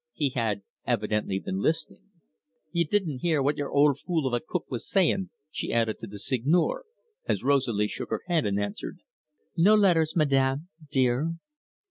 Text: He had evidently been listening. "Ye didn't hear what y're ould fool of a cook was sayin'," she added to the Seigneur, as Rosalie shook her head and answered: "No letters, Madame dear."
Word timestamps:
He 0.15 0.29
had 0.31 0.63
evidently 0.87 1.37
been 1.39 1.59
listening. 1.59 2.09
"Ye 2.71 2.85
didn't 2.85 3.19
hear 3.19 3.39
what 3.39 3.55
y're 3.55 3.71
ould 3.71 3.99
fool 3.99 4.25
of 4.25 4.33
a 4.33 4.39
cook 4.39 4.65
was 4.67 4.89
sayin'," 4.89 5.29
she 5.51 5.71
added 5.71 5.99
to 5.99 6.07
the 6.07 6.17
Seigneur, 6.17 6.85
as 7.27 7.43
Rosalie 7.43 7.87
shook 7.87 8.09
her 8.09 8.21
head 8.25 8.47
and 8.47 8.59
answered: 8.59 8.97
"No 9.55 9.75
letters, 9.75 10.15
Madame 10.15 10.69
dear." 10.89 11.35